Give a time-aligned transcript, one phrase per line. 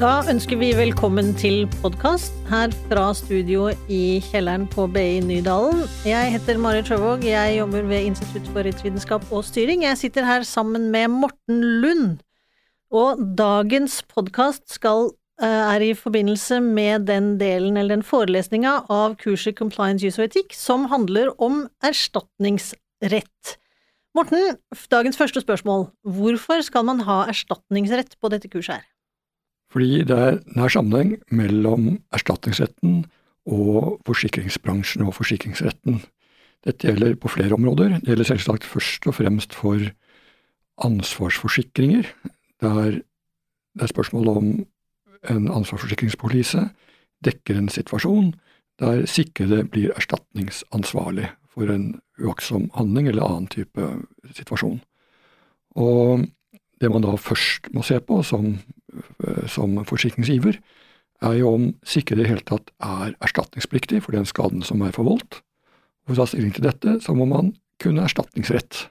[0.00, 5.82] Da ønsker vi velkommen til podkast her fra studio i kjelleren på BI Nydalen.
[6.08, 9.82] Jeg heter Marit Sjøvåg, jeg jobber ved Institutt for rettsvitenskap og styring.
[9.84, 12.22] Jeg sitter her sammen med Morten Lund,
[12.88, 19.58] og dagens podkast eh, er i forbindelse med den delen, eller den forelesninga av kurset
[19.58, 23.52] Compliance Use og Etikk som handler om erstatningsrett.
[24.16, 24.56] Morten,
[24.88, 25.90] dagens første spørsmål.
[26.08, 28.89] Hvorfor skal man ha erstatningsrett på dette kurset her?
[29.70, 33.04] Fordi det er nær sammenheng mellom erstatningsretten
[33.50, 36.00] og forsikringsbransjen og forsikringsretten.
[36.66, 38.00] Dette gjelder på flere områder.
[38.00, 39.78] Det gjelder selvsagt først og fremst for
[40.84, 42.08] ansvarsforsikringer,
[42.60, 43.00] der
[43.74, 44.46] det er spørsmål om
[45.30, 46.64] en ansvarsforsikringspolise
[47.24, 48.32] dekker en situasjon
[48.80, 53.86] der sikrede blir erstatningsansvarlig for en uaktsom handling eller annen type
[54.34, 54.80] situasjon.
[55.76, 56.24] Og
[56.80, 58.54] det man da først må se på som,
[59.50, 60.58] som forsikringsgiver,
[61.20, 64.94] er jo om sikkerhet i det hele tatt er erstatningspliktig for den skaden som er
[64.96, 65.42] forvoldt.
[66.06, 68.86] For å ta stilling til dette, så må man kunne erstatningsrett.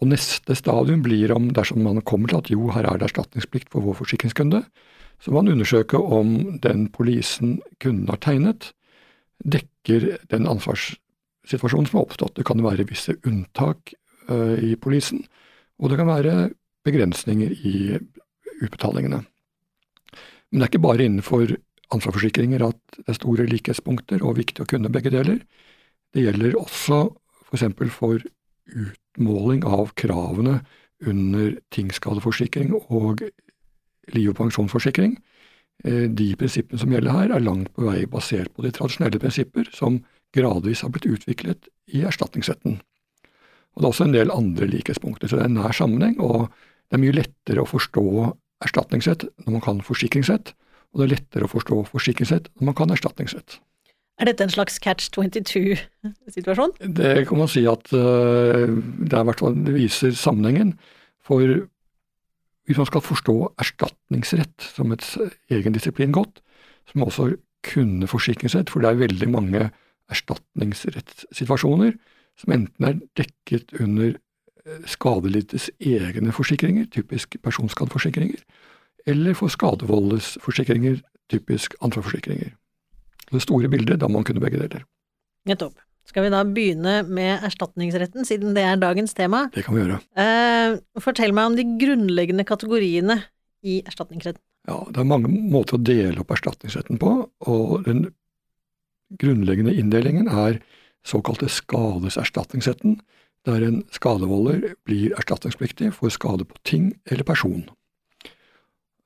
[0.00, 3.70] Og neste stadium blir om dersom man kommer til at jo, her er det erstatningsplikt
[3.72, 4.62] for vår forsikringskunde,
[5.22, 8.72] så må man undersøke om den polisen kunden har tegnet,
[9.44, 12.34] dekker den ansvarssituasjonen som har oppstått.
[12.38, 13.94] Det kan være visse unntak
[14.26, 15.22] ø, i polisen,
[15.78, 16.34] og det kan være
[16.86, 17.76] begrensninger i
[18.60, 19.22] utbetalingene.
[20.50, 21.54] Men det er ikke bare innenfor
[21.92, 25.40] ansvarsforsikringer at det er store likhetspunkter og viktig å kunne begge deler.
[26.12, 27.04] Det gjelder også
[27.48, 27.66] f.eks.
[27.76, 28.24] For, for
[28.72, 30.60] utmåling av kravene
[31.08, 33.24] under tingskadeforsikring og
[34.14, 35.16] liv- og pensjonsforsikring.
[35.84, 39.68] Eh, de prinsippene som gjelder her, er langt på vei basert på de tradisjonelle prinsipper
[39.74, 40.00] som
[40.32, 42.78] gradvis har blitt utviklet i erstatningsretten.
[43.72, 46.20] Og Det er også en del andre likhetspunkter, så det er en nær sammenheng.
[46.20, 46.52] og
[46.92, 48.02] det er mye lettere å forstå
[48.64, 50.54] erstatningsrett når man kan forsikringsrett,
[50.92, 53.58] og det er lettere å forstå forsikringsrett når man kan erstatningsrett.
[54.20, 56.74] Er dette en slags catch 22-situasjon?
[56.94, 60.76] Det kan man si at uh, det, er det viser sammenhengen.
[61.24, 61.40] For
[62.68, 65.06] hvis man skal forstå erstatningsrett som et
[65.50, 66.42] egen disiplin godt,
[66.86, 67.30] så må man også
[67.66, 69.70] kunne forsikringsrett, for det er veldig mange
[70.12, 71.96] erstatningsrettssituasjoner
[72.38, 74.16] som enten er dekket under
[74.86, 78.42] skadelidtes egne forsikringer, typisk personskadeforsikringer,
[79.06, 81.00] eller for skadevoldes forsikringer,
[81.32, 82.52] typisk ansvarsforsikringer.
[83.32, 84.84] Det store bildet, da må man kunne begge deler.
[85.48, 85.74] Nettopp.
[86.06, 89.46] Skal vi da begynne med erstatningsretten, siden det er dagens tema?
[89.54, 90.00] Det kan vi gjøre.
[90.18, 93.20] Eh, fortell meg om de grunnleggende kategoriene
[93.62, 94.42] i erstatningsretten.
[94.68, 98.12] Ja, Det er mange måter å dele opp erstatningsretten på, og den
[99.18, 100.60] grunnleggende inndelingen er
[101.06, 103.00] såkalte skadeserstatningsretten,
[103.46, 107.64] der en skadevolder blir erstatningspliktig for skade på ting eller person.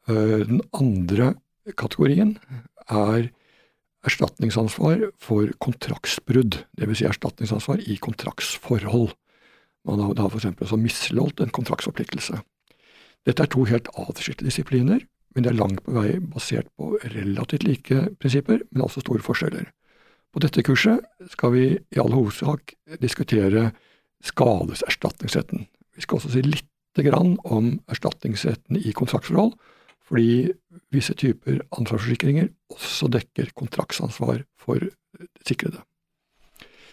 [0.09, 1.35] Eh, den andre
[1.77, 2.37] kategorien
[2.87, 3.31] er
[4.07, 7.01] erstatningsansvar for kontraktsbrudd, dvs.
[7.01, 9.15] Si erstatningsansvar i kontraktsforhold.
[9.87, 10.77] Man har da f.eks.
[10.79, 12.39] misligholdt en kontraktsforpliktelse.
[13.27, 15.01] Dette er to helt atskilte disipliner,
[15.35, 19.67] men de er langt på vei basert på relativt like prinsipper, men altså store forskjeller.
[20.33, 23.71] På dette kurset skal vi i all hovedsak diskutere
[24.25, 25.67] skadeserstatningsretten.
[25.97, 26.71] Vi skal også si litt
[27.45, 29.51] om erstatningsretten i kontraktsforhold,
[30.07, 30.55] fordi
[30.95, 34.81] visse typer ansvarsforsikringer også dekker kontraktsansvar for
[35.45, 35.83] sikrede.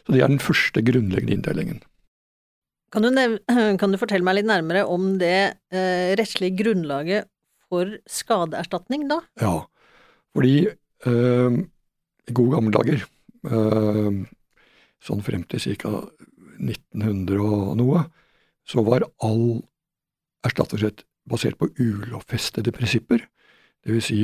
[0.03, 1.79] Så Det er den første grunnleggende inndelingen.
[2.91, 3.09] Kan du,
[3.79, 7.29] kan du, fortelle meg litt nærmere om det eh, rettslige grunnlaget
[7.71, 9.21] for skadeerstatning, da?
[9.41, 9.55] Ja,
[10.35, 11.57] fordi eh,
[12.27, 13.07] i gode gamle dager,
[13.47, 14.19] eh,
[15.03, 16.03] sånn frem til ca.
[16.59, 18.05] 1900 og noe,
[18.67, 19.61] så var all
[20.47, 23.23] erstatningsrett basert på ulovfestede prinsipper,
[23.87, 24.09] dvs.
[24.09, 24.21] Si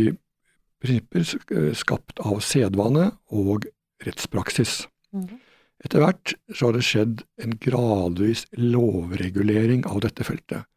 [0.79, 3.67] prinsipper skapt av sedvane og
[4.05, 4.85] rettspraksis.
[5.15, 5.39] Mm.
[5.83, 10.67] Etter hvert så har det skjedd en gradvis lovregulering av dette feltet.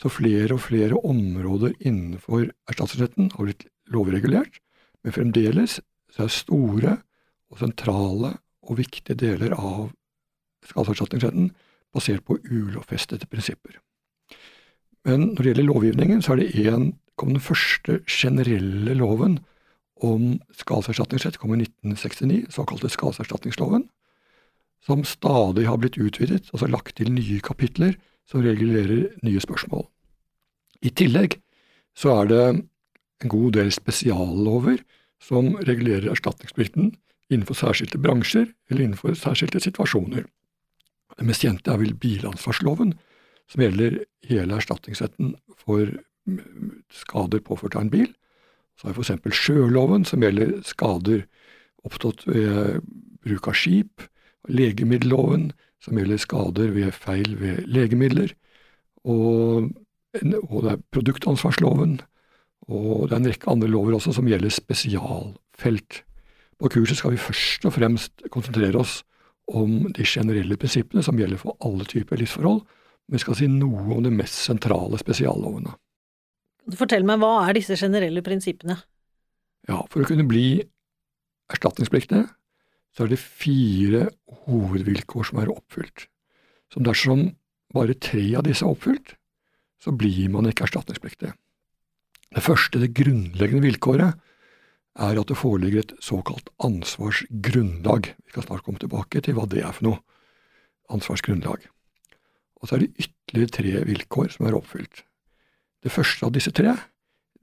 [0.00, 4.58] Så flere og flere områder innenfor erstatningsretten har blitt lovregulert,
[5.04, 5.78] men fremdeles
[6.10, 6.96] så er store
[7.50, 8.34] og sentrale
[8.66, 9.90] og viktige deler av
[10.68, 11.50] skadeserstatningsretten
[11.94, 13.78] basert på ulovfestede prinsipper.
[15.04, 19.38] Men når det gjelder lovgivningen, så er det en, kom den første generelle loven
[20.00, 23.88] om skadeserstatningsrett kom i 1969, såkalte skadeserstatningsloven,
[24.84, 27.96] som stadig har blitt utvidet, altså lagt til nye kapitler
[28.28, 29.84] som regulerer nye spørsmål.
[30.80, 31.36] I tillegg
[31.96, 34.80] så er det en god del spesiallover
[35.20, 36.94] som regulerer erstatningsplikten
[37.30, 40.24] innenfor særskilte bransjer eller innenfor særskilte situasjoner.
[41.18, 42.94] Det mest kjente er vel bilansvarsloven,
[43.50, 45.90] som gjelder hele erstatningsretten for
[46.94, 48.10] skader påført av en bil.
[48.78, 49.36] Så har vi f.eks.
[49.36, 51.24] sjøloven, som gjelder skader
[51.84, 52.80] oppstått ved
[53.24, 54.06] bruk av skip.
[54.48, 55.50] Legemiddelloven,
[55.84, 58.32] som gjelder skader ved feil ved legemidler.
[59.04, 59.68] Og,
[60.22, 61.98] og det er produktansvarsloven.
[62.70, 66.02] Og det er en rekke andre lover også som gjelder spesialfelt.
[66.60, 69.00] På kurset skal vi først og fremst konsentrere oss
[69.56, 72.62] om de generelle prinsippene som gjelder for alle typer livsforhold,
[73.08, 75.72] men vi skal si noe om de mest sentrale spesiallovene.
[76.78, 78.76] Fortell meg, hva er disse generelle prinsippene?
[79.68, 80.60] Ja, For å kunne bli
[81.50, 82.22] erstatningspliktig,
[82.94, 84.08] så er det fire
[84.46, 86.06] hovedvilkår som er oppfylt.
[86.70, 87.30] Så dersom
[87.74, 89.14] bare tre av disse er oppfylt,
[89.80, 91.32] så blir man ikke erstatningspliktig.
[92.30, 94.18] Det første, det grunnleggende vilkåret,
[94.98, 98.10] er at det foreligger et såkalt ansvarsgrunnlag.
[98.24, 100.00] Vi skal snart komme tilbake til hva det er for noe.
[100.90, 101.68] Ansvarsgrunnlag.
[102.60, 105.04] Og så er det ytterligere tre vilkår som er oppfylt.
[105.80, 106.74] Det første av disse tre,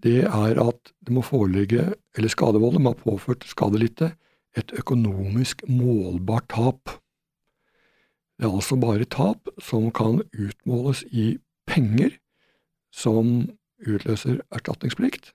[0.03, 4.11] det er at det må foreligge, eller skadevoldet må ha påført skadelidte,
[4.57, 6.97] et økonomisk målbart tap.
[8.37, 11.37] Det er altså bare tap som kan utmåles i
[11.69, 12.13] penger,
[12.93, 13.49] som
[13.85, 15.31] utløser erstatningsplikt.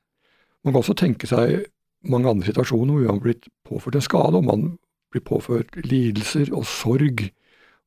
[0.62, 1.66] Man kan også tenke seg
[2.02, 4.64] mange andre situasjoner hvor man har blitt påført en skade, og man
[5.12, 7.26] blir påført lidelser og sorg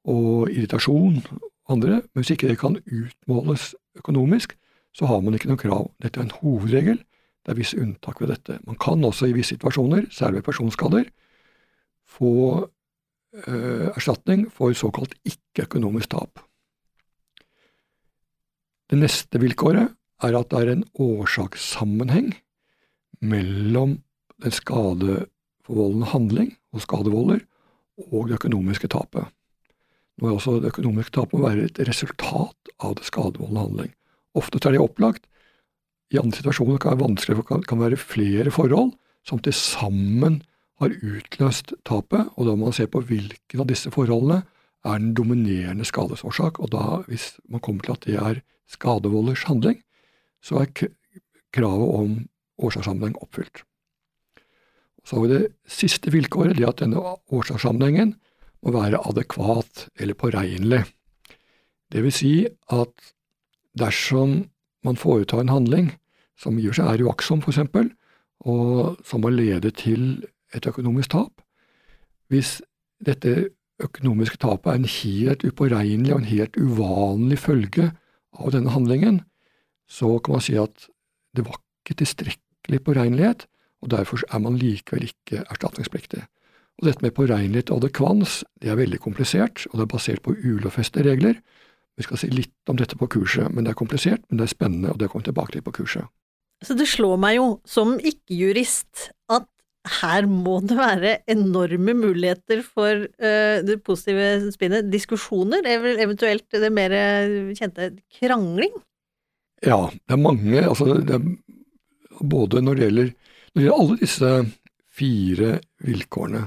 [0.06, 4.56] og irritasjon og andre, men hvis ikke det kan utmåles økonomisk,
[4.96, 5.90] så har man ikke noe krav.
[6.04, 7.02] Dette er en hovedregel,
[7.46, 8.60] det er visse unntak ved dette.
[8.66, 11.10] Man kan også i visse situasjoner, særlig ved personskader,
[12.06, 12.32] få
[13.46, 16.42] eh, erstatning for såkalt ikke-økonomisk tap.
[18.90, 22.32] Det neste vilkåret er at det er en årsakssammenheng
[23.26, 23.98] mellom
[24.44, 27.44] den skadeforvoldende handling hos skadevolder
[28.12, 29.30] og det økonomiske tapet.
[30.20, 33.94] Nå er også Det økonomiske tapet må være et resultat av det skadevoldende handling.
[34.36, 35.28] Ofte er det opplagt.
[36.12, 38.94] I andre situasjoner kan det være vanskelig, for det kan være flere forhold
[39.26, 40.42] som til sammen
[40.80, 44.44] har utløst tapet, og da må man se på hvilken av disse forholdene
[44.86, 49.80] er den dominerende skadesårsak, og da, hvis man kommer til at det er skadevolders handling,
[50.44, 50.90] så er
[51.56, 52.18] kravet om
[52.62, 53.64] årsakssammenheng oppfylt.
[55.06, 58.16] Så har vi det siste vilkåret, det at denne årsakssammenhengen
[58.66, 60.81] må være adekvat eller påregnelig.
[61.94, 62.34] Det vil si
[62.74, 63.12] at
[63.78, 64.40] dersom
[64.86, 65.92] man foretar en handling
[66.40, 67.62] som i seg er uaktsom, f.eks.,
[68.46, 71.42] og som må lede til et økonomisk tap,
[72.30, 72.60] hvis
[73.06, 73.50] dette
[73.84, 77.90] økonomiske tapet er en helt upåregnelig og en helt uvanlig følge
[78.36, 79.22] av denne handlingen,
[79.88, 80.88] så kan man si at
[81.36, 83.46] det var ikke tilstrekkelig påregnelighet,
[83.86, 86.26] og derfor er man likevel ikke erstatningspliktig.
[86.76, 90.36] Og Dette med påregnelighet og adekvans det er veldig komplisert, og det er basert på
[90.36, 91.40] ulovfestede regler.
[91.96, 94.56] Vi skal si litt om dette på kurset, men det er komplisert, men det er
[94.56, 96.10] spennende, og det kommer tilbake til på kurset.
[96.66, 99.48] Så det slår meg jo, som ikke-jurist, at
[100.02, 104.90] her må det være enorme muligheter for uh, det positive spinnet.
[104.92, 105.68] Diskusjoner,
[106.02, 106.96] eventuelt det mer
[107.56, 108.74] kjente krangling?
[109.64, 110.58] Ja, det er mange.
[110.64, 113.14] Altså, det er både når det gjelder,
[113.56, 114.31] når det gjelder alle disse
[114.96, 115.52] fire
[115.84, 116.42] vilkårene,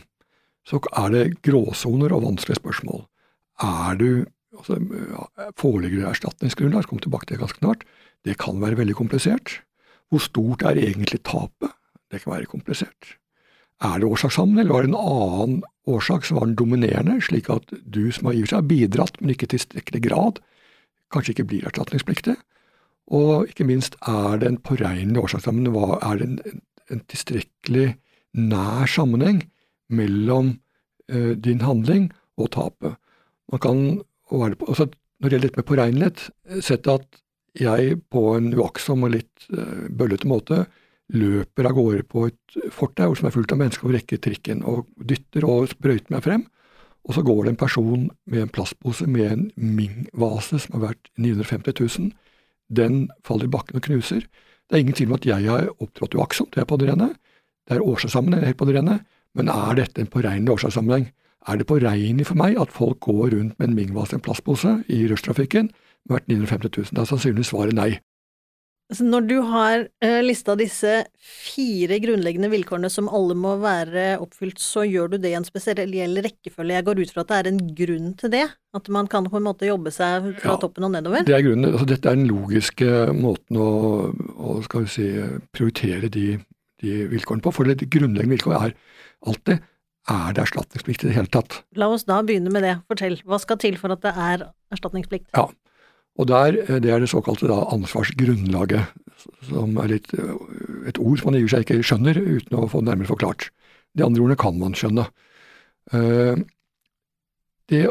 [0.69, 3.07] så er det gråsoner og vanskelige spørsmål.
[3.65, 4.11] Er du
[4.53, 4.77] altså,
[5.57, 6.85] Foreligger det erstatningsgrunnlag?
[6.85, 7.87] Kom tilbake til det ganske snart.
[8.29, 9.63] Det kan være veldig komplisert.
[10.13, 11.73] Hvor stort er egentlig tapet?
[12.13, 13.17] Det kan være komplisert.
[13.81, 17.73] Er det årsakssammenheng, eller var det en annen årsak som var den dominerende, slik at
[17.87, 20.41] du som har i seg bidratt, men ikke i tilstrekkelig grad,
[21.15, 22.35] kanskje ikke blir erstatningspliktig?
[23.15, 25.79] Og ikke minst, er det en påregnelig årsakssammenheng?
[26.03, 27.93] Er det en, en, tilstrekkelig
[28.39, 29.43] nær sammenheng
[29.89, 30.57] mellom
[31.11, 32.99] eh, din handling og tapet?
[33.53, 33.79] Man kan,
[34.29, 36.21] og også, Når det gjelder dette med påregnelighet,
[36.63, 37.07] sett at
[37.59, 40.67] jeg på en uaktsom og litt eh, bøllete måte
[41.09, 44.87] løper av gårde på et fortau som er fullt av mennesker og rekker trikken, og
[45.01, 46.45] dytter og sprøyter meg frem.
[47.09, 51.11] Og så går det en person med en plastpose med en Ming-vase som har vært
[51.17, 52.11] 950 000
[52.69, 54.27] den faller i bakken og knuser.
[54.69, 57.13] Det er ingen tvil om at jeg har opptrådt uaktsomt, det er på det rene.
[57.69, 58.99] Det er årsakssammenheng, helt på det rene.
[59.37, 61.09] Men er dette en påregnelig årsakssammenheng?
[61.49, 65.07] Er det påregnelig for meg at folk går rundt med en Mingvas en plastpose i
[65.09, 66.97] rushtrafikken med verdt 950 000?
[66.97, 67.91] Da er sannsynligvis svaret nei.
[68.89, 74.57] Altså når du har uh, lista disse fire grunnleggende vilkårene som alle må være oppfylt,
[74.63, 75.93] så gjør du det i en spesiell
[76.25, 76.79] rekkefølge.
[76.79, 78.47] Jeg går ut fra at det er en grunn til det?
[78.79, 81.27] At man kan på en måte jobbe seg fra ja, toppen og nedover?
[81.29, 81.69] Det er grunnen.
[81.75, 83.71] Altså, dette er den logiske måten å,
[84.41, 85.09] å skal vi si,
[85.53, 86.27] prioritere de,
[86.81, 87.53] de vilkårene på.
[87.59, 88.79] For det grunnleggende vilkåret er
[89.29, 89.69] alltid
[90.09, 91.61] er det erstatningsplikt i det hele tatt.
[91.77, 92.79] La oss da begynne med det.
[92.89, 93.19] Fortell.
[93.29, 95.29] Hva skal til for at det er erstatningsplikt?
[95.37, 95.51] Ja,
[96.19, 98.87] og der, eh, Det er det såkalte da, ansvarsgrunnlaget
[99.49, 100.13] som er litt,
[100.87, 103.51] et ord man i og for seg ikke skjønner uten å få det nærmere forklart.
[103.95, 105.07] De andre ordene kan man skjønne.
[107.69, 107.89] Det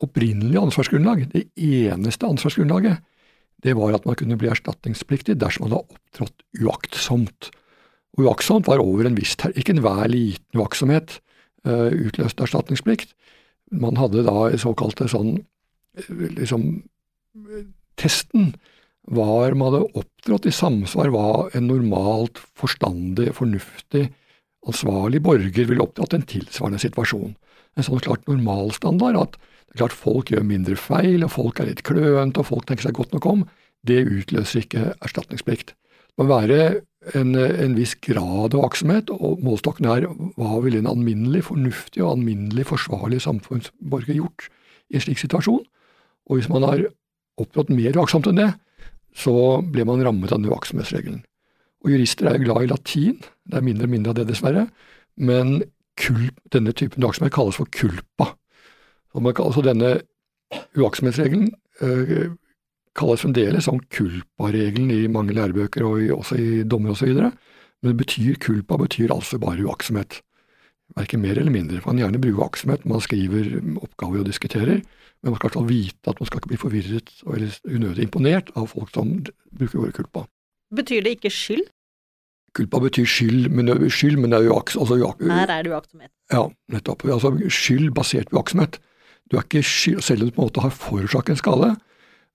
[0.00, 3.02] opprinnelige ansvarsgrunnlag, det eneste ansvarsgrunnlaget,
[3.62, 7.50] det var at man kunne bli erstatningspliktig dersom man hadde opptrådt uaktsomt.
[8.16, 11.18] Og uaktsomt var over en viss Ikke enhver liten uaktsomhet
[11.66, 13.12] utløste erstatningsplikt.
[13.70, 15.42] Man hadde da såkalte sånn
[16.08, 16.82] liksom
[18.00, 18.54] Testen
[19.10, 24.08] var man hadde opptrådt i samsvar hva en normalt forstandig, fornuftig,
[24.68, 27.32] ansvarlig borger ville oppdratt en tilsvarende situasjon.
[27.78, 31.68] En sånn klart normalstandard at det er klart folk gjør mindre feil, og folk er
[31.70, 33.44] litt klønete, og folk tenker seg godt nok om.
[33.86, 35.76] Det utløser ikke erstatningsplikt.
[36.10, 36.80] Det må være
[37.14, 42.16] en, en viss grad av aktsomhet, og målstokken er hva ville en alminnelig fornuftig og
[42.16, 44.50] alminnelig forsvarlig samfunnsborger gjort
[44.90, 45.62] i en slik situasjon?
[46.26, 46.82] Og hvis man har
[47.42, 48.50] opptrådt mer uaktsomt enn det,
[49.16, 49.34] så
[49.66, 51.22] ble man rammet av den uaktsomhetsregelen.
[51.84, 53.18] Og jurister er jo glad i latin,
[53.48, 54.66] det er mindre og mindre av det, dessverre,
[55.20, 55.62] men
[56.00, 58.30] kulp, denne typen uaktsomhet kalles for culpa.
[59.10, 59.96] Så denne
[60.78, 61.50] uaktsomhetsregelen
[61.82, 62.30] øh,
[62.96, 67.14] kalles fremdeles som culpa-regelen i mange lærebøker og i, også i dommer osv.
[67.16, 70.20] Men det betyr culpa betyr altså bare uaktsomhet.
[70.98, 71.78] Verken mer eller mindre.
[71.84, 74.80] Man kan gjerne bruke aktsomhet man skriver oppgaver og diskuterer,
[75.20, 78.70] men man skal altså vite at man skal ikke bli forvirret eller unødig imponert av
[78.72, 79.12] folk som
[79.54, 80.24] bruker ordet kulpa.
[80.74, 81.66] Betyr det ikke skyld?
[82.58, 84.74] Kulpa betyr skyld, men, skyld, men det er uaks...
[84.74, 86.10] Altså, Her er det uaktsomhet.
[86.32, 87.04] Ja, nettopp.
[87.06, 88.80] Altså, skyld basert på uaktsomhet.
[89.30, 91.70] Du er ikke skyld, Selv om du på en måte har forårsaket en skade,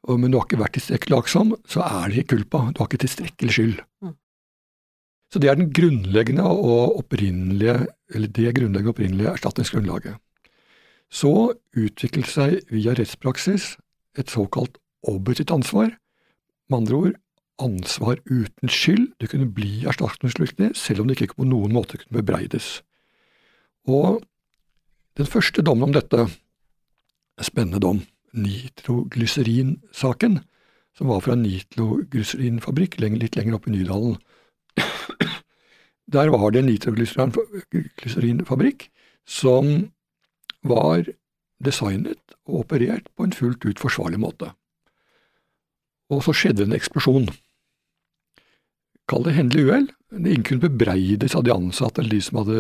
[0.07, 2.69] men du har ikke vært tilstrekkelig aktsom, så er det ikke kulpa.
[2.71, 3.81] Du har ikke tilstrekkelig skyld.
[4.05, 4.13] Mm.
[5.31, 10.15] Så det er den grunnleggende og opprinnelige, eller det grunnleggende opprinnelige erstatningsgrunnlaget.
[11.11, 13.75] Så utviklet seg via rettspraksis
[14.19, 15.89] et såkalt objektivt ansvar,
[16.69, 17.13] med andre ord
[17.61, 19.13] ansvar uten skyld.
[19.21, 22.81] Du kunne bli erstatningspliktig selv om det ikke på noen måte kunne bebreides.
[23.87, 24.23] Og
[25.15, 26.27] den første dommen om dette,
[27.37, 28.01] en spennende dom,
[28.35, 30.39] nitroglyserin-saken,
[30.95, 34.15] som var fra en nitroglyserinfabrikk litt lenger oppe i Nydalen.
[36.11, 38.89] Der var det en nitroglyserinfabrikk
[39.25, 39.89] som
[40.65, 41.05] var
[41.63, 44.51] designet og operert på en fullt ut forsvarlig måte.
[46.13, 47.29] Og så skjedde en eksplosjon.
[49.09, 49.87] Kall det hendelig uhell.
[50.13, 52.59] Ingen kunne bebreides av de ansatte eller de som hadde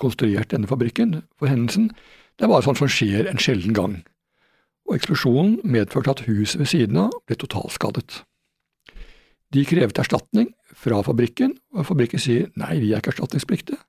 [0.00, 1.90] konstruert denne fabrikken for hendelsen.
[2.38, 3.94] Det bare sånt som skjer en sjelden gang
[4.88, 8.22] og eksplosjonen medførte at huset ved siden av ble totalskadet.
[9.54, 13.80] De krevet erstatning fra fabrikken, og fabrikken sier nei, vi er ikke erstatningspliktige.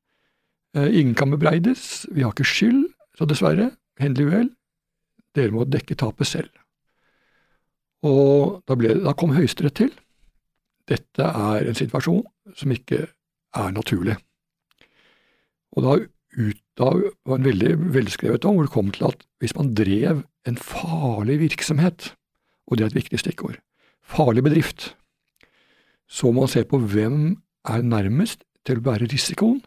[0.77, 2.85] Eh, ingen kan bebreides, vi har ikke skyld,
[3.17, 4.49] så dessverre, hendelig uhell,
[5.35, 6.51] dere må dekke tapet selv.
[8.05, 9.91] Og da, ble, da kom Høyesterett til.
[10.87, 12.23] Dette er en situasjon
[12.57, 14.15] som ikke er naturlig.
[15.75, 15.97] Og da
[16.39, 17.01] ut av
[17.35, 22.13] en veldig velskrevet om, hvor det kom til at hvis man drev en farlig virksomhet,
[22.69, 23.59] og det er et viktig stikkord,
[24.05, 24.93] farlig bedrift,
[26.09, 27.37] så må man se på hvem
[27.69, 29.61] er nærmest til å bære risikoen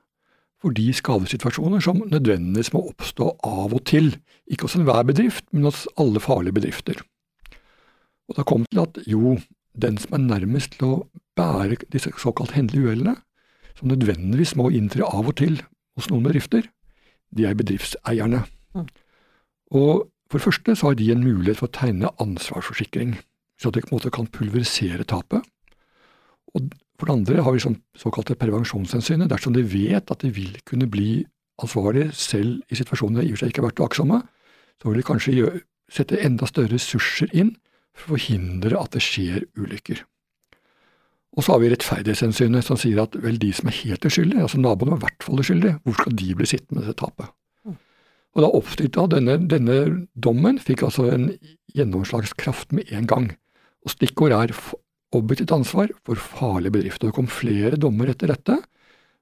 [0.63, 4.13] for de skadesituasjoner som nødvendigvis må oppstå av og til,
[4.47, 7.01] ikke hos enhver bedrift, men hos alle farlige bedrifter.
[8.31, 9.35] Og da kom det til at jo,
[9.75, 11.01] den som er nærmest til å
[11.39, 13.17] bære disse såkalt hendelige uhellene,
[13.79, 15.59] som nødvendigvis må inntre av og til
[15.99, 16.69] hos noen bedrifter,
[17.33, 18.45] de er bedriftseierne.
[18.77, 18.87] Mm.
[19.73, 23.17] Og for det første så har de en mulighet for å tegne ansvarsforsikring,
[23.61, 25.43] så de på en måte kan pulverisere tapet.
[26.59, 29.31] Og for det andre har vi sånn såkalte prevensjonshensynet.
[29.33, 31.25] Dersom de vet at de vil kunne bli
[31.63, 34.23] ansvarlig selv i situasjoner de i og for seg ikke har vært vaksomme,
[34.81, 37.53] så vil de kanskje gjøre, sette enda større ressurser inn
[37.93, 40.01] for å forhindre at det skjer ulykker.
[41.37, 44.61] Og så har vi rettferdighetshensynet som sier at vel, de som er helt uskyldige, altså
[44.61, 47.33] naboene er i hvert fall uskyldige, hvor skal de bli sittende med det tapet?
[47.65, 47.79] Mm.
[48.37, 49.79] Og da oppstilte av denne, denne
[50.13, 51.31] dommen fikk altså en
[51.73, 53.31] gjennomslagskraft med en gang.
[53.85, 54.53] Og stikkord er
[55.17, 57.09] objektivt ansvar for farlige bedrifter.
[57.09, 58.59] Det kom flere dommer etter dette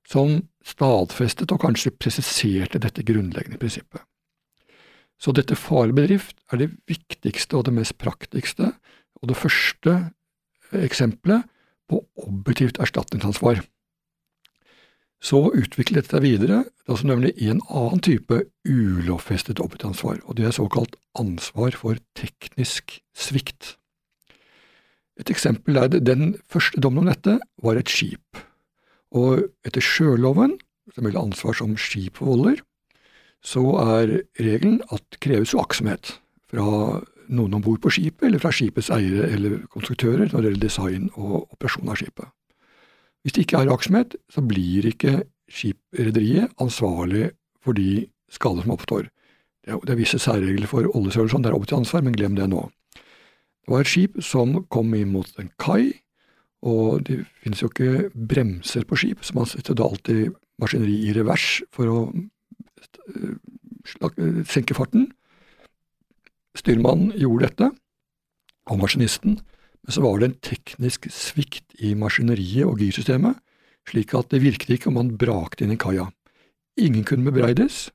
[0.08, 4.02] som stadfestet og kanskje presiserte dette grunnleggende prinsippet.
[5.20, 8.70] Så dette farlig bedrift er det viktigste og det mest praktiske,
[9.20, 9.96] og det første
[10.72, 11.44] eksempelet
[11.90, 13.60] på objektivt erstatningsansvar.
[15.20, 20.38] Så utviklet dette videre det er også nemlig i en annen type ulovfestet objektansvar, og
[20.38, 23.76] det er såkalt ansvar for teknisk svikt.
[25.20, 28.40] Et eksempel er det, Den første dommen om dette var et skip,
[29.12, 30.56] og etter sjøloven,
[30.94, 32.62] som gjelder ansvar som skipholder,
[33.44, 33.62] så
[34.00, 36.16] er regelen at det kreves uaktsomhet
[36.50, 37.00] fra
[37.30, 41.08] noen om bord på skipet, eller fra skipets eiere eller konstruktører når det gjelder design
[41.14, 42.32] og operasjon av skipet.
[43.22, 49.08] Hvis det ikke er aktsomhet, så blir ikke skiprederiet ansvarlig for de skader som oppstår.
[49.66, 52.48] Det er, visse særregler for oljesøl sånn, det er opp til ansvar, men glem det
[52.50, 52.64] nå.
[53.64, 56.00] Det var et skip som kom inn mot en kai,
[56.66, 61.14] og det finnes jo ikke bremser på skip, så man setter da alltid maskineri i
[61.16, 61.98] revers for å
[63.14, 65.08] eh, senke farten.
[66.58, 67.70] Styrmannen gjorde dette,
[68.70, 69.38] og maskinisten,
[69.80, 73.38] men så var det en teknisk svikt i maskineriet og girsystemet,
[73.88, 76.10] slik at det virket ikke om man brakte inn i kaia.
[76.80, 77.88] Ingen kunne bebreides.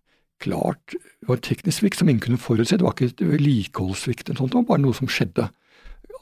[0.44, 4.68] Klart, det var teknisk svikt som ingen kunne forutse, det var ikke vedlikeholdssvikt, det var
[4.68, 5.48] bare noe som skjedde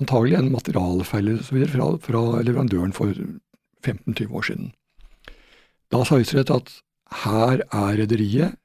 [0.02, 3.14] antagelig en materialfeil fra, fra leverandøren for
[3.84, 4.72] 15-20 år siden.
[5.94, 6.72] Da sa Høyesterett at
[7.24, 8.58] her er rederiet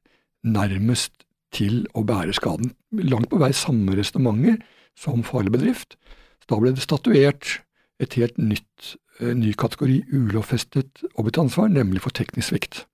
[0.46, 2.72] nærmest til å bære skaden.
[2.92, 4.62] Langt på vei samme resonnementer
[4.98, 5.96] som farlig bedrift.
[6.42, 7.58] Så da ble det statuert
[8.00, 12.86] et helt nytt, eh, ny kategori ulovfestet objektansvar, nemlig for teknisk svikt.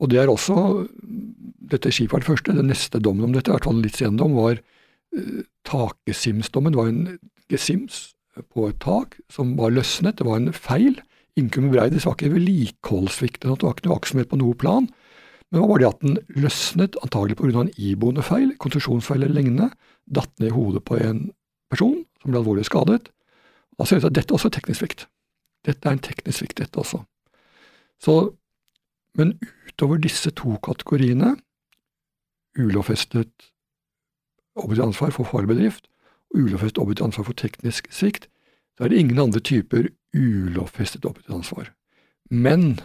[0.00, 0.86] Og det er også
[1.66, 2.52] Dette det første.
[2.54, 4.60] Den neste dommen om dette, i hvert fall litt sen dom, var
[5.66, 7.18] takesimsdommen var en
[7.50, 8.12] gesims
[8.52, 10.18] på et tak som var løsnet.
[10.18, 11.00] Det var en feil.
[11.36, 12.06] Kunne bebreides.
[12.06, 13.42] Var ikke vedlikeholdssvikt.
[13.42, 14.88] Det var ikke noe aktsomhet på noe plan.
[15.50, 17.60] Men det var det at den løsnet, antagelig pga.
[17.60, 19.70] en iboende feil, konstruksjonsfeil eller lignende,
[20.06, 21.30] datt ned i hodet på en
[21.70, 23.08] person som ble alvorlig skadet.
[23.78, 25.06] Da ser det ut at dette også er teknisk svikt.
[25.66, 27.02] Dette er en teknisk svikt, dette også.
[28.02, 28.34] Så,
[29.16, 29.36] men
[29.68, 31.36] utover disse to kategoriene,
[32.56, 33.50] ulovfestet
[34.56, 35.88] objektivt ansvar for farbedrift
[36.32, 38.28] og ulovfestet objektivt ansvar for teknisk svikt,
[38.76, 41.72] så er det ingen andre typer ulovfestet objektivt ansvar.
[42.30, 42.78] Men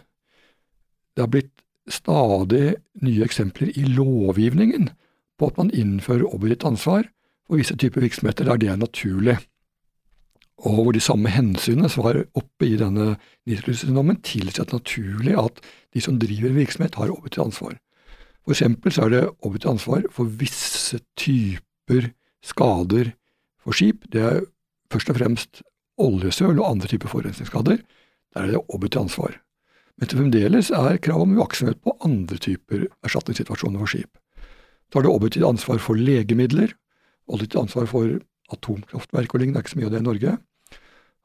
[1.16, 1.54] det har blitt
[1.92, 4.92] stadig nye eksempler i lovgivningen
[5.40, 7.08] på at man innfører objektivt ansvar
[7.48, 9.38] for visse typer virksomheter der det er naturlig,
[10.62, 13.16] og hvor de samme hensynene som var oppe i denne
[13.50, 15.62] Nitrusdommen, tilsier at naturlig at
[15.96, 17.78] de som driver virksomhet, har objektivt ansvar.
[18.46, 22.12] For eksempel så er det objektivt ansvar for visse typer
[22.46, 23.14] skader
[23.62, 24.06] for skip.
[24.14, 24.42] Det er
[24.94, 25.64] først og fremst
[26.02, 27.82] oljesøl og andre typer forurensningsskader.
[28.34, 29.38] Der er det objektivt ansvar.
[29.98, 34.18] Men det fremdeles er krav om uaktsomhet på andre typer erstatningssituasjoner for skip.
[34.90, 36.74] Så har det objektivt ansvar for legemidler,
[37.28, 38.20] objektivt ansvar for
[38.52, 40.38] atomkraftverk og lignende, det er ikke så mye av det i Norge.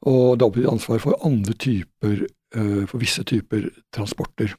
[0.03, 4.55] Og det er det ansvar for andre typer, eh, for visse typer transporter.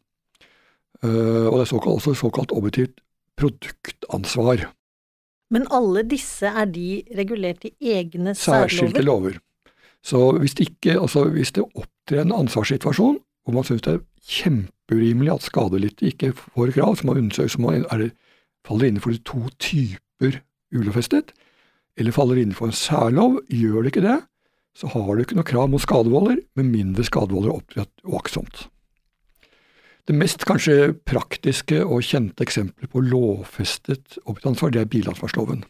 [1.04, 3.02] Eh, og det er såkalt, også såkalt objektivt
[3.38, 4.72] produktansvar.
[5.52, 8.68] Men alle disse er de regulert i egne særlover?
[8.68, 9.38] Særskilte lover.
[10.04, 14.04] Så hvis det, ikke, altså hvis det opptrer en ansvarssituasjon hvor man synes det er
[14.28, 18.10] kjempeurimelig at skadelidte ikke får krav, så man undersøker om er det
[18.68, 20.42] faller innenfor de to typer
[20.76, 21.32] ulovfestet,
[21.98, 24.18] eller faller innenfor en særlov, gjør det ikke det,
[24.78, 28.68] så har du ikke noe krav mot skadevolder, med mindre skadevolder opptrer uaktsomt.
[30.08, 35.66] Det mest kanskje praktiske og kjente eksempelet på lovfestet objektansvar, det er bilansvarsloven.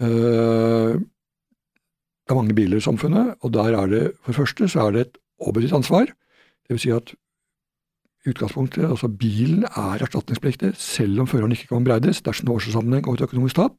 [0.00, 4.88] Eh, det er mange biler i samfunnet, og der er det for det første så
[4.88, 6.10] er det et objektivt ansvar.
[6.66, 7.14] Vil si at
[8.26, 13.06] utgangspunktet, altså bilen er erstatningspliktig selv om føreren ikke kan breides dersom det er årsakssammenheng
[13.06, 13.78] og et økonomisk tap.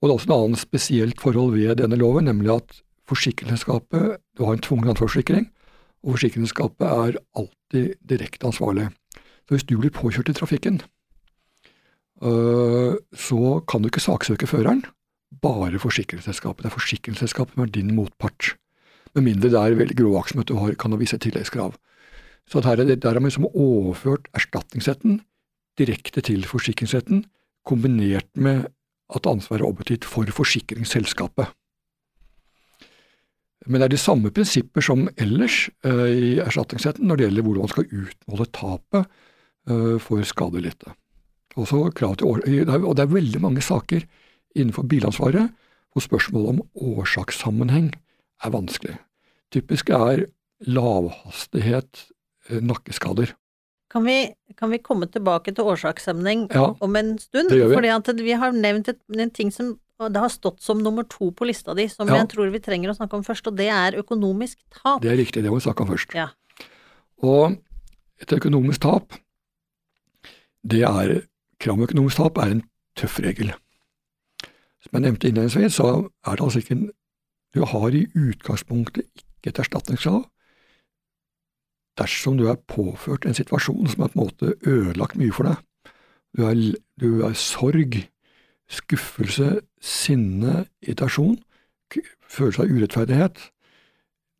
[0.00, 4.44] Og det er også et annet spesielt forhold ved denne loven, nemlig at forsikringsselskapet Du
[4.44, 5.50] har en tvungen ansvarsforsikring,
[6.02, 8.88] og forsikringsselskapet er alltid direkte ansvarlig.
[9.44, 10.80] Så hvis du blir påkjørt i trafikken,
[12.22, 14.84] øh, så kan du ikke saksøke føreren,
[15.42, 16.64] bare forsikringsselskapet.
[16.64, 18.56] Det er forsikringsselskapet som er din motpart.
[19.14, 21.74] Med mindre det er veldig grov aksjon du har, kan ha visse tilleggskrav.
[22.48, 25.20] Så der er, der har man liksom overført erstatningsretten
[25.78, 27.24] direkte til forsikringsretten,
[27.66, 28.64] kombinert med
[29.16, 31.50] at ansvaret er overtatt for forsikringsselskapet.
[33.68, 37.66] Men det er de samme prinsipper som ellers uh, i erstatningsretten når det gjelder hvordan
[37.66, 39.10] man skal utmåle tapet
[39.68, 40.94] uh, for skadelidte.
[41.58, 44.06] Og det er veldig mange saker
[44.56, 45.50] innenfor bilansvaret
[45.90, 46.62] hvor spørsmålet om
[46.94, 47.90] årsakssammenheng
[48.44, 48.96] er vanskelig.
[49.52, 50.24] Typisk er
[50.64, 52.06] lavhastighet
[52.48, 53.34] uh, nakkeskader.
[53.90, 57.50] Kan vi, kan vi, komme tilbake til årsakssammenheng ja, om en stund?
[57.50, 57.90] Det gjør vi.
[58.06, 61.44] Fordi vi har nevnt et, en ting som det har stått som nummer to på
[61.44, 62.22] lista di, som Ja.
[62.22, 65.02] jeg tror vi trenger å snakke om først, og det er økonomisk tap.
[65.02, 66.14] Det er riktig, det må vi snakke om først.
[66.14, 66.30] Ja.
[67.20, 67.58] Og
[68.22, 69.12] et økonomisk tap,
[70.64, 71.20] det er
[71.60, 72.62] Krav om økonomisk tap er en
[72.96, 73.52] tøff regel.
[74.80, 76.90] Som jeg nevnte innledningsvis, så er det altså ikke en
[77.52, 80.22] Du har i utgangspunktet ikke et erstatningskrav
[81.98, 85.60] dersom du er påført en situasjon som har på en måte ødelagt mye for deg.
[86.36, 86.58] Du er,
[87.00, 87.96] du er sorg,
[88.70, 91.40] skuffelse, sinne, irritasjon,
[92.30, 93.40] følelse av urettferdighet,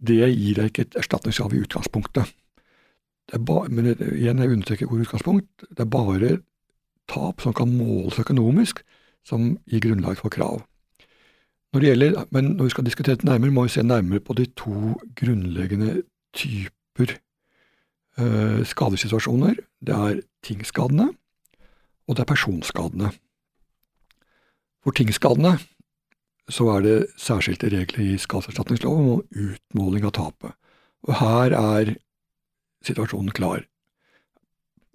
[0.01, 2.31] det gir deg ikke et erstatningskrav i utgangspunktet.
[3.47, 5.67] Bare, men igjen, jeg understreker ordet utgangspunkt.
[5.69, 6.31] Det er bare
[7.11, 8.83] tap som kan måles økonomisk,
[9.27, 10.63] som gir grunnlag for krav.
[11.71, 14.35] Når det gjelder, men når vi skal diskutere det nærmere, må vi se nærmere på
[14.35, 16.03] de to grunnleggende
[16.35, 17.15] typer
[18.69, 19.59] skadesituasjoner.
[19.81, 21.11] Det er tingsskadene,
[22.09, 23.13] og det er personskadene.
[24.85, 25.59] For tingsskadene
[26.51, 30.57] så er det særskilte regler i skadeserstatningsloven om utmåling av tapet.
[31.07, 31.93] Og her er
[32.87, 33.63] situasjonen klar.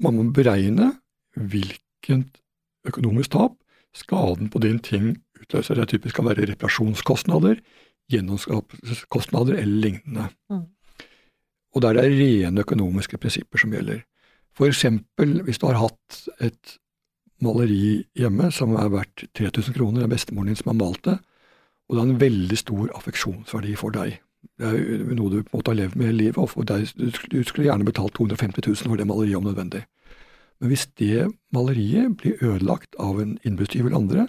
[0.02, 0.92] Man må beregne
[1.36, 2.42] hvilket
[2.86, 3.56] økonomisk tap
[3.96, 5.80] skaden på din ting utløser.
[5.80, 7.62] Det typisk kan være reparasjonskostnader,
[8.12, 10.30] gjennomskapskostnader eller lignende.
[10.52, 10.66] Mm.
[11.76, 14.04] Og der det er rene økonomiske prinsipper som gjelder.
[14.56, 16.78] For eksempel hvis du har hatt et
[17.44, 21.18] maleri hjemme som er verdt 3000 kroner, det er bestemoren din som har malt det,
[21.86, 24.16] og det har en veldig stor affeksjonsverdi for deg.
[24.56, 27.42] Det er noe du på en måte har levd med hele livet, og deg, du
[27.44, 29.84] skulle gjerne betalt 250 000 for det maleriet om nødvendig.
[30.62, 34.28] Men hvis det maleriet blir ødelagt av en innbruddstyv eller andre,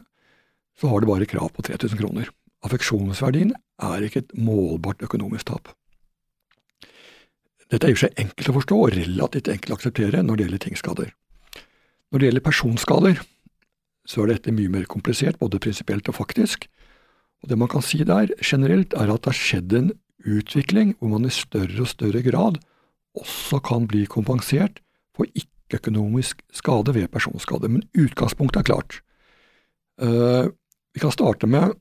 [0.77, 2.31] så har du bare krav på 3000 kroner.
[2.67, 3.55] Affeksjonsverdien
[3.87, 5.71] er ikke et målbart økonomisk tap.
[7.73, 10.39] Dette er i og for seg enkelt å forstå og relativt enkelt å akseptere når
[10.39, 11.09] det gjelder tingskader.
[12.13, 13.23] Når det gjelder personskader,
[14.07, 16.69] så er dette mye mer komplisert, både prinsipielt og faktisk.
[17.43, 19.91] Og Det man kan si der generelt, er at det har skjedd en
[20.27, 22.61] utvikling hvor man i større og større grad
[23.19, 24.79] også kan bli kompensert
[25.17, 27.69] for ikke-økonomisk skade ved personskade.
[27.69, 29.01] Men utgangspunktet er klart.
[29.99, 30.53] Uh,
[30.95, 31.75] vi kan starte med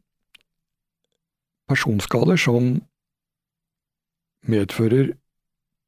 [1.69, 2.80] personskader som
[4.45, 5.13] medfører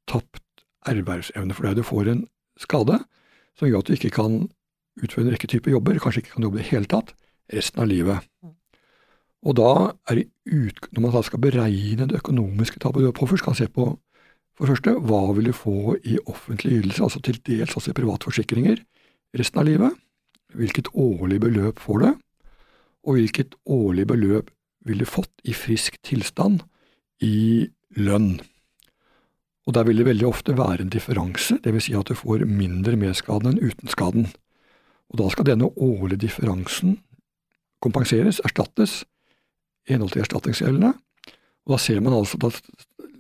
[0.10, 1.80] tapt ervervsevne for deg.
[1.80, 2.26] Du får en
[2.60, 3.00] skade
[3.58, 4.46] som gjør at du ikke kan
[5.02, 7.14] utføre en rekke typer jobber, kanskje ikke kan jobbe i det hele tatt,
[7.54, 8.26] resten av livet.
[9.46, 9.72] Og da
[10.10, 13.60] er det ut, Når man skal beregne det økonomiske tapet du har påført, kan man
[13.60, 13.98] se på
[14.58, 18.26] for første hva vil du få i offentlige ytelser, altså til dels også i private
[18.26, 18.82] forsikringer,
[19.38, 19.94] resten av livet.
[20.58, 22.10] Hvilket årlig beløp får du,
[23.06, 24.50] og hvilket årlig beløp
[24.88, 26.64] ville fått i frisk tilstand
[27.22, 27.68] i
[28.00, 28.40] lønn.
[29.68, 31.90] Og der vil det veldig ofte være en differanse, dvs.
[31.90, 34.30] Si at du får mindre med skaden enn uten skaden.
[35.12, 36.98] Og da skal denne årlige differansen
[37.84, 39.04] kompenseres, erstattes,
[39.88, 40.94] i henhold til erstatningsgjeldene.
[41.68, 42.62] Og da ser man altså at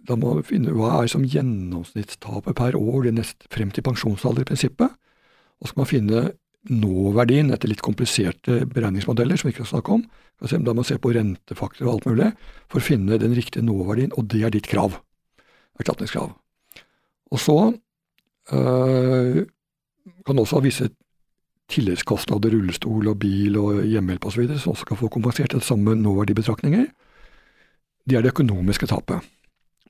[0.07, 4.47] da må man finne hva er som gjennomsnittstapet per år neste, frem til pensjonsalder i
[4.47, 4.93] prinsippet.
[5.59, 6.21] Og så skal man finne
[6.67, 10.05] nåverdien etter litt kompliserte beregningsmodeller som vi ikke skal snakke om.
[10.39, 12.31] Da må man se på rentefaktor og alt mulig
[12.71, 14.95] for å finne den riktige nåverdien, og det er ditt krav
[15.79, 16.31] erstatningskrav.
[17.31, 17.57] Og så
[18.53, 19.45] øh,
[20.25, 20.89] kan du også ha visse
[21.69, 26.85] tilleggskostnader, rullestol og bil og hjemmehjelp osv., som også kan få kompensert etter samme nåverdibetraktninger.
[28.09, 29.19] De er det økonomiske tapet.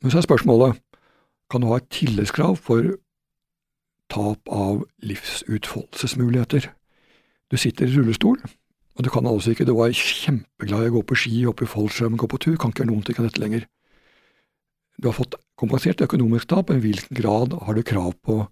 [0.02, 0.80] Men så er spørsmålet
[1.52, 2.98] kan du ha et tilleggskrav for
[4.12, 6.72] tap av livsutfoldelsesmuligheter.
[7.52, 8.40] Du sitter i rullestol,
[8.98, 11.70] og du kan altså ikke Du var kjempeglad i å gå på ski, hoppe i
[11.70, 13.68] fallskjerm, gå på tur, kan ikke gjøre noen ting av dette lenger.
[14.98, 18.44] Du har fått kompensert økonomisk tap, men i hvilken grad har du krav på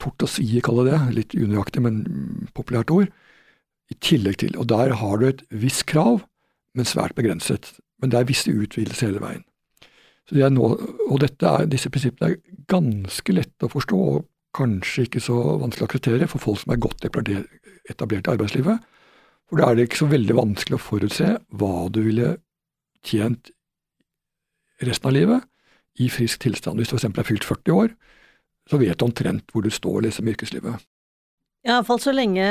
[0.00, 2.00] tort å si, kalle det, litt unøyaktig, men
[2.56, 3.10] populært ord,
[3.90, 4.56] i tillegg til.
[4.56, 6.22] Og der har du et visst krav,
[6.76, 7.74] men svært begrenset.
[8.00, 9.44] Men det er visse utvidelser hele veien.
[10.30, 10.66] Det nå,
[11.10, 15.88] og er, disse prinsippene er ganske lette å forstå, og kanskje ikke så vanskelig å
[15.90, 18.86] akseptere for folk som er godt etablert i arbeidslivet.
[19.50, 22.36] For da er det ikke så veldig vanskelig å forutse hva du ville
[23.06, 23.50] tjent
[24.86, 25.46] resten av livet,
[25.98, 26.78] i frisk tilstand.
[26.78, 27.10] Hvis du f.eks.
[27.10, 27.92] er fylt 40 år,
[28.70, 30.86] så vet du omtrent hvor du står liksom, i yrkeslivet.
[31.60, 32.44] Iallfall så lenge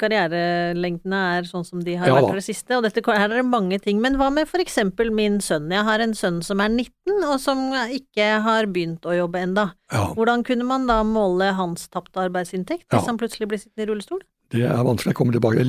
[0.00, 2.78] karrierelengdene er sånn som de har ja, vært for det siste.
[2.78, 3.98] Og dette, her er det mange ting.
[4.00, 5.66] Men hva med for eksempel min sønn?
[5.74, 7.60] Jeg har en sønn som er 19, og som
[7.92, 9.66] ikke har begynt å jobbe enda.
[9.92, 10.06] Ja.
[10.16, 13.04] Hvordan kunne man da måle hans tapte arbeidsinntekt hvis ja.
[13.10, 14.24] han plutselig blir sittende i rullestol?
[14.48, 15.12] Det er vanskelig.
[15.12, 15.68] Jeg kommer tilbake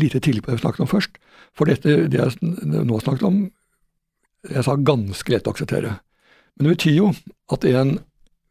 [0.00, 1.20] lite tidlig på det vi snakket om først.
[1.52, 2.54] For dette det jeg
[2.88, 3.42] nå snakket om,
[4.48, 5.98] jeg sa ganske lett å akseptere.
[6.56, 7.12] Men det betyr jo
[7.52, 7.96] at en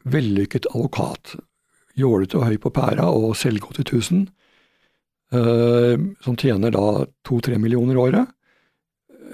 [0.04, 1.36] vellykket advokat,
[1.96, 4.26] jålete og høy på pæra og selvgått i tusen,
[5.36, 8.34] uh, som tjener da to-tre millioner året,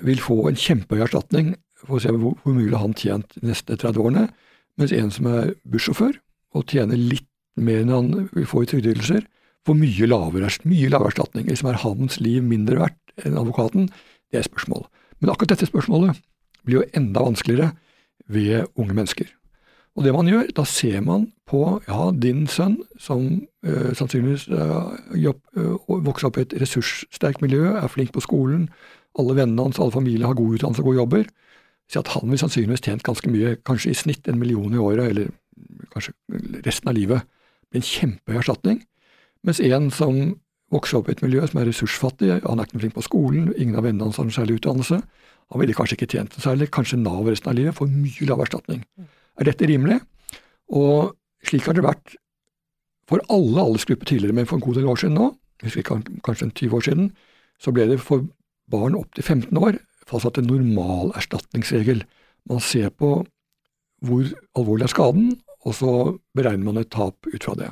[0.06, 4.04] vil få en kjempehøy erstatning for å se hvor, mye han tjent de neste 30
[4.04, 4.28] årene,
[4.80, 6.14] mens en som er bussjåfør
[6.56, 7.28] og tjener litt
[7.60, 9.26] mer enn han vil få i trygdeytelser,
[9.68, 11.50] får mye lavere, mye lavere erstatning.
[11.50, 13.90] Liksom er hans liv mindre verdt enn advokaten?
[14.32, 14.86] Det er spørsmål.
[15.20, 16.22] Men akkurat dette spørsmålet
[16.64, 17.74] blir jo enda vanskeligere
[18.30, 19.28] ved unge mennesker.
[19.98, 25.24] Og det man gjør, da ser man på ja, din sønn, som øh, sannsynligvis øh,
[25.24, 28.70] jobb, øh, vokser opp i et ressurssterkt miljø, er flink på skolen,
[29.20, 31.24] alle vennene hans, alle familier har god utdannelse og gode jobber.
[31.90, 35.10] Så at han vil sannsynligvis tjent ganske mye, kanskje i snitt en million i året,
[35.10, 35.32] eller
[35.94, 36.14] kanskje
[36.66, 37.26] resten av livet.
[37.72, 38.84] Det en kjempehøy erstatning.
[39.44, 40.38] Mens en som
[40.74, 43.80] vokser opp i et miljø som er ressursfattig, han er ikke flink på skolen, ingen
[43.80, 45.02] av vennene hans har noen særlig utdannelse,
[45.50, 48.44] han ville kanskje ikke tjent noe særlig, kanskje Nav resten av livet, får mye lav
[48.46, 48.84] erstatning.
[49.40, 49.98] Er dette rimelig?
[50.78, 51.16] Og
[51.50, 52.18] slik har det vært
[53.10, 55.32] for alle aldersgrupper tidligere, men for en god del år siden nå,
[55.66, 57.10] kanskje en 20 år siden,
[57.60, 58.28] så ble det for
[58.70, 59.80] barn opp til 15 år
[60.10, 62.04] fastsatt en normalerstatningsregel.
[62.50, 63.12] Man ser på
[64.06, 65.34] hvor alvorlig er skaden,
[65.68, 65.94] og så
[66.38, 67.70] beregner man et tap ut fra det.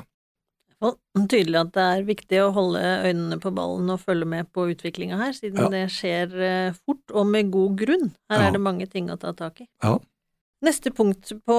[0.80, 5.16] Tydelig at det er viktig å holde øynene på ballen og følge med på utviklinga
[5.18, 5.68] her, siden Ja.
[5.72, 8.12] det skjer eh, fort, og med god grunn.
[8.30, 8.46] Her Ja.
[8.48, 9.66] er det mange ting å ta tak i.
[9.82, 9.98] Ja.
[10.62, 11.56] Neste punkt på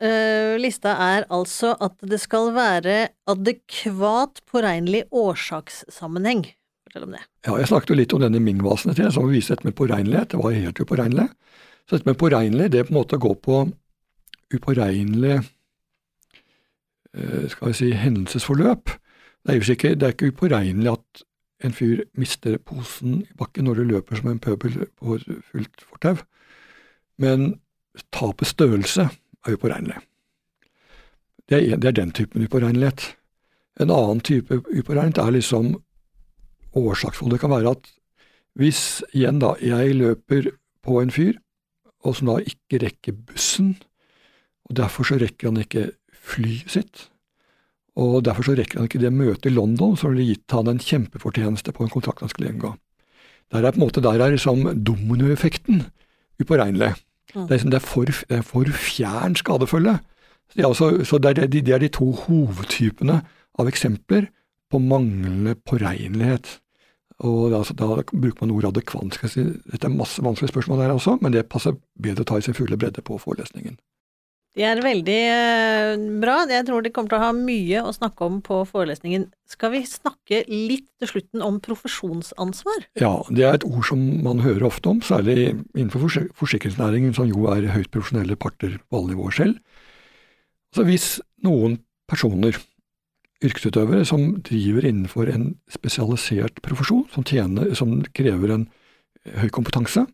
[0.00, 6.46] eh, lista er altså at det skal være adekvat påregnelig årsakssammenheng.
[6.86, 7.22] Fortell om det.
[7.46, 10.28] Ja, jeg snakket jo litt om denne Ming-vasen til, som viser dette med påregnelighet.
[10.32, 11.28] Det var helt upåregnelig.
[11.88, 13.72] Så dette med påregnelig, det på en måte går på
[14.54, 15.44] upåregnelig
[17.48, 18.90] skal vi si, hendelsesforløp.
[19.46, 21.22] Det er jo ikke, det er ikke upåregnelig at
[21.64, 25.18] en fyr mister posen i bakken når du løper som en pøbel på
[25.52, 26.18] fullt fortau,
[27.18, 27.54] men
[28.12, 30.02] tapets størrelse er upåregnelig.
[31.48, 33.14] Det er, det er den typen upåregnelighet.
[33.80, 35.76] En annen type upåregnelighet er liksom
[36.76, 37.92] årsaksforholdet kan være at
[38.56, 40.50] hvis igjen da, jeg løper
[40.84, 41.36] på en fyr,
[42.04, 43.74] og som da ikke rekker bussen,
[44.66, 45.90] og derfor så rekker han ikke
[46.26, 47.06] flyet sitt,
[47.96, 50.68] og derfor så rekker han ikke det møtet i London, så har det gitt han
[50.68, 52.74] en kjempefortjeneste på en kontrakt han skulle inngå.
[53.54, 55.86] Der er på en måte, der er liksom dominoeffekten
[56.42, 56.92] upåregnelig.
[57.32, 57.46] Mm.
[57.46, 59.96] Det er, liksom, det, er for, det er for fjern skadefølge.
[60.50, 63.20] Så, er altså, så det, er de, det er de to hovedtypene
[63.58, 64.28] av eksempler
[64.70, 66.58] på manglende påregnelighet.
[67.24, 69.16] Og da, da bruker man ordet adekvant.
[69.22, 72.56] Dette er masse vanskelige spørsmål der også, men det passer bedre å ta i sin
[72.56, 73.78] fulle bredde på forelesningen.
[74.56, 76.38] De er veldig eh, bra.
[76.48, 79.26] Jeg tror de kommer til å ha mye å snakke om på forelesningen.
[79.52, 82.86] Skal vi snakke litt til slutten om profesjonsansvar?
[83.02, 86.08] Ja, det er et ord som man hører ofte om, særlig innenfor
[86.40, 89.84] forsikringsnæringen, som jo er høyt profesjonelle parter på alle nivåer selv.
[90.72, 91.10] Så hvis
[91.44, 92.56] noen personer,
[93.44, 98.70] yrkesutøvere, som driver innenfor en spesialisert profesjon, som, tjener, som krever en
[99.26, 100.08] eh, høy kompetanse,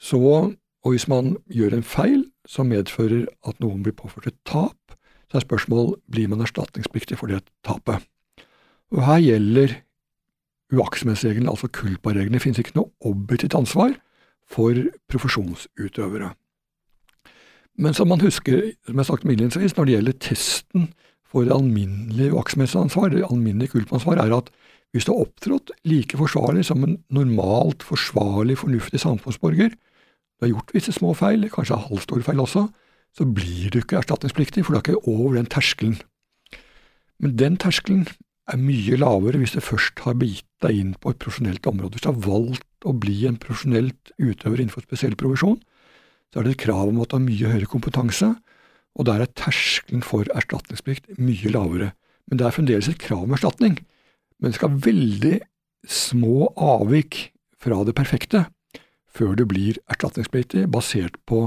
[0.00, 4.96] så, og hvis man gjør en feil som medfører at noen blir påført et tap,
[5.30, 8.04] så er spørsmål blir man erstatningspliktig for det tapet.
[8.94, 9.78] Og her gjelder
[10.74, 12.38] uaktsomhetsreglene, altså culpa-reglene.
[12.38, 13.94] Det finnes ikke noe objektivt ansvar
[14.50, 14.76] for
[15.10, 16.34] profesjonsutøvere.
[17.80, 20.92] Men som man husker, som jeg har sagt innledningsvis, når det gjelder testen
[21.26, 24.52] for det alminnelige uaktsomhetsansvar, det alminnelige culpa-ansvar, er at
[24.94, 29.74] hvis du har opptrådt like forsvarlig som en normalt forsvarlig, fornuftig samfunnsborger,
[30.38, 32.66] du har gjort visse små feil, kanskje halvstore feil også,
[33.14, 36.00] så blir du ikke erstatningspliktig, for du er ikke over den terskelen.
[37.22, 38.08] Men den terskelen
[38.50, 41.94] er mye lavere hvis du først har begitt deg inn på et profesjonelt område.
[41.96, 45.60] Hvis du har valgt å bli en profesjonelt utøver innenfor spesiell provisjon,
[46.32, 48.32] så er det et krav om at du har mye høyere kompetanse,
[48.94, 51.92] og der er terskelen for erstatningsplikt mye lavere.
[52.28, 53.78] Men det er fremdeles et krav om erstatning.
[54.38, 55.38] Men det skal veldig
[55.86, 57.28] små avvik
[57.62, 58.44] fra det perfekte
[59.14, 61.46] før du blir erstatningspliktig, basert på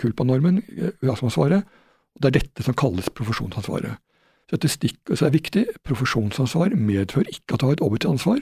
[0.00, 0.62] kulpanormen,
[1.02, 1.64] uaktsomhetsansvaret,
[2.14, 3.98] og det er dette som kalles profesjonsansvaret.
[4.48, 5.64] Så dette stikk, det er viktig.
[5.84, 8.38] Profesjonsansvar medfører ikke at du har et objektivt ansvar.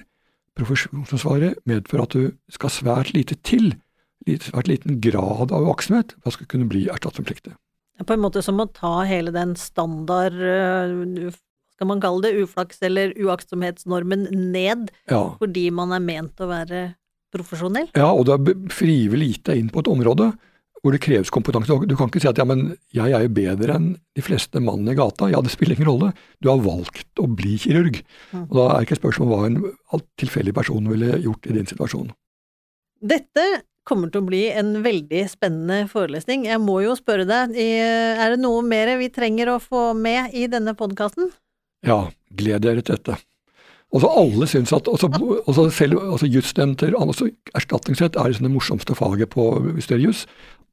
[0.57, 3.75] Profesjonsansvaret medfører at du skal svært lite til,
[4.27, 7.57] svært liten grad av uaktsomhet, for at skal kunne bli erstatningspliktig.
[7.97, 11.33] Det er på en måte som å ta hele den standard, øh,
[11.75, 16.95] skal man kalle det, uflaks- eller uaktsomhetsnormen ned, Ja, fordi man er ment å være
[17.37, 17.89] profesjonell.
[17.97, 20.33] ja og du har frivillig gitt deg inn på et område
[20.87, 21.67] hvor det kreves kompetanse.
[21.67, 24.61] Du du kan ikke si at ja, men jeg er jo bedre enn de fleste
[24.63, 25.27] mannene i gata.
[25.33, 26.13] Ja, det spiller ingen rolle.
[26.39, 27.99] Du har valgt å bli kirurg.
[28.31, 28.45] Mm.
[28.45, 32.13] Og da er ikke spørsmålet hva en tilfeldig person ville gjort i din situasjon.
[33.03, 33.47] Dette
[33.87, 36.47] kommer til å bli en veldig spennende forelesning.
[36.47, 40.47] Jeg må jo spørre deg, er det noe mer vi trenger å få med i
[40.51, 41.31] denne podkasten?
[41.87, 43.19] Ja, gled dere til dette.
[43.95, 45.09] Og så alle syns at også,
[45.47, 49.47] også selv altså jusstudenter, altså erstatningsrett er liksom det morsomste faget på
[49.77, 50.27] hvis det er juss.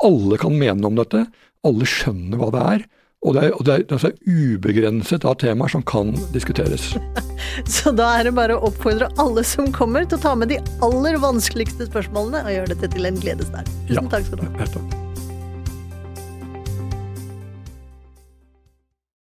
[0.03, 1.27] Alle kan mene om dette,
[1.63, 2.85] alle skjønner hva det er.
[3.23, 6.89] Og det er, og det er altså ubegrenset av temaer som kan diskuteres.
[7.75, 10.59] Så da er det bare å oppfordre alle som kommer til å ta med de
[10.83, 13.71] aller vanskeligste spørsmålene og gjøre dette til en gledesdag.
[13.93, 14.03] Ja.
[14.11, 15.02] Takk skal du ha.